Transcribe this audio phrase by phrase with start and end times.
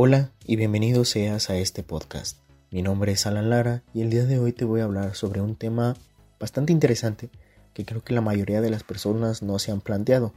[0.00, 2.38] Hola y bienvenido seas a este podcast.
[2.70, 5.40] Mi nombre es Alan Lara y el día de hoy te voy a hablar sobre
[5.40, 5.96] un tema
[6.38, 7.30] bastante interesante
[7.74, 10.32] que creo que la mayoría de las personas no se han planteado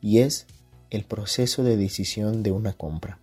[0.00, 0.48] y es
[0.90, 3.20] el proceso de decisión de una compra.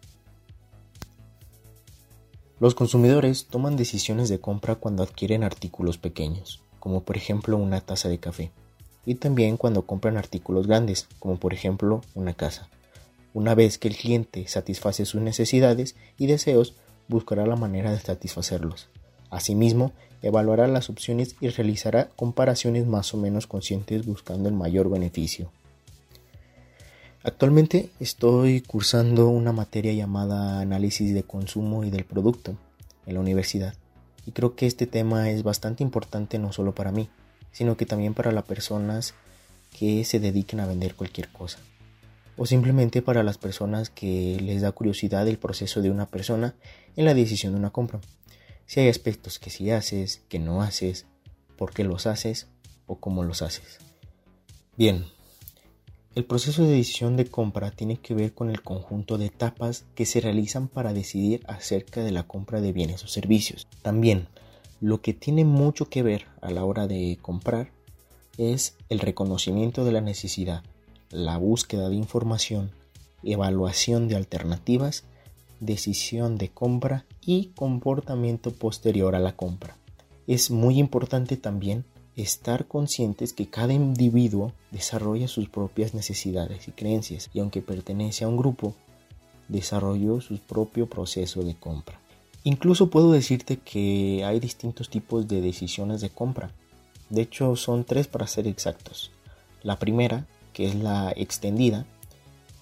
[2.61, 8.07] Los consumidores toman decisiones de compra cuando adquieren artículos pequeños, como por ejemplo una taza
[8.07, 8.53] de café,
[9.05, 12.69] y también cuando compran artículos grandes, como por ejemplo una casa.
[13.35, 16.73] Una vez que el cliente satisface sus necesidades y deseos,
[17.09, 18.87] buscará la manera de satisfacerlos.
[19.29, 25.51] Asimismo, evaluará las opciones y realizará comparaciones más o menos conscientes buscando el mayor beneficio.
[27.23, 32.55] Actualmente estoy cursando una materia llamada Análisis de Consumo y del Producto
[33.05, 33.73] en la universidad
[34.25, 37.09] y creo que este tema es bastante importante no solo para mí,
[37.51, 39.13] sino que también para las personas
[39.77, 41.59] que se dediquen a vender cualquier cosa
[42.37, 46.55] o simplemente para las personas que les da curiosidad el proceso de una persona
[46.95, 48.01] en la decisión de una compra.
[48.65, 51.05] Si hay aspectos que sí haces, que no haces,
[51.57, 52.47] por qué los haces
[52.87, 53.77] o cómo los haces.
[54.77, 55.05] Bien,
[56.15, 60.05] el proceso de decisión de compra tiene que ver con el conjunto de etapas que
[60.05, 63.67] se realizan para decidir acerca de la compra de bienes o servicios.
[63.81, 64.27] También,
[64.81, 67.71] lo que tiene mucho que ver a la hora de comprar
[68.37, 70.63] es el reconocimiento de la necesidad
[71.11, 72.71] la búsqueda de información,
[73.23, 75.03] evaluación de alternativas,
[75.59, 79.77] decisión de compra y comportamiento posterior a la compra.
[80.27, 87.29] Es muy importante también estar conscientes que cada individuo desarrolla sus propias necesidades y creencias
[87.33, 88.73] y aunque pertenece a un grupo,
[89.47, 91.99] desarrolló su propio proceso de compra.
[92.43, 96.51] Incluso puedo decirte que hay distintos tipos de decisiones de compra.
[97.09, 99.11] De hecho, son tres para ser exactos.
[99.63, 101.85] La primera que es la extendida,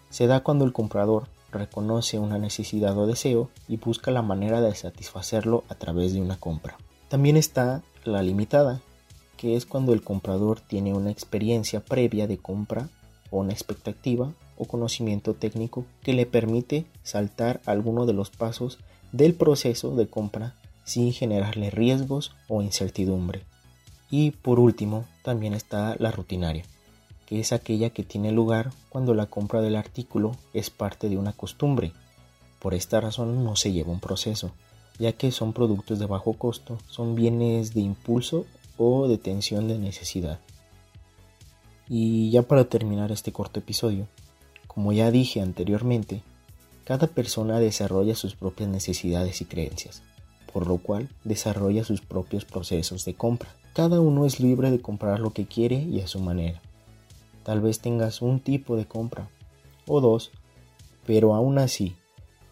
[0.09, 4.73] se da cuando el comprador reconoce una necesidad o deseo y busca la manera de
[4.73, 6.75] satisfacerlo a través de una compra.
[7.07, 8.81] También está la limitada,
[9.37, 12.89] que es cuando el comprador tiene una experiencia previa de compra
[13.29, 18.79] o una expectativa o conocimiento técnico que le permite saltar alguno de los pasos
[19.11, 23.43] del proceso de compra sin generarle riesgos o incertidumbre.
[24.09, 26.65] Y por último, también está la rutinaria,
[27.39, 31.93] es aquella que tiene lugar cuando la compra del artículo es parte de una costumbre.
[32.59, 34.51] Por esta razón no se lleva un proceso,
[34.99, 38.45] ya que son productos de bajo costo, son bienes de impulso
[38.77, 40.39] o de tensión de necesidad.
[41.89, 44.07] Y ya para terminar este corto episodio,
[44.67, 46.23] como ya dije anteriormente,
[46.83, 50.01] cada persona desarrolla sus propias necesidades y creencias,
[50.51, 53.49] por lo cual desarrolla sus propios procesos de compra.
[53.73, 56.61] Cada uno es libre de comprar lo que quiere y a su manera.
[57.43, 59.29] Tal vez tengas un tipo de compra
[59.85, 60.31] o dos,
[61.05, 61.95] pero aún así,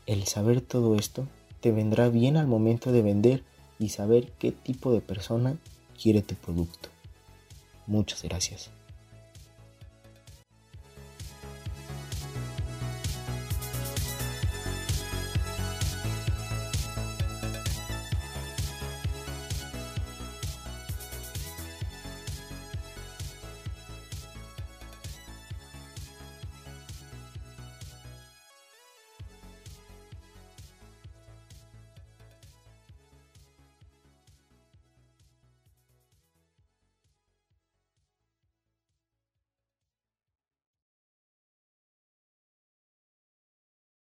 [0.06, 1.28] el saber todo esto
[1.62, 3.44] te vendrá bien al momento de vender
[3.80, 5.58] y saber qué tipo de persona
[6.02, 6.90] quiere tu producto.
[7.88, 8.72] Muchas gracias.